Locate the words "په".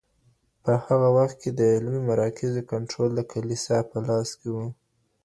0.63-0.71, 3.91-3.97